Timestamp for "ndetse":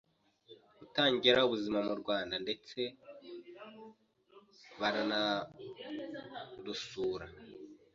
2.45-2.79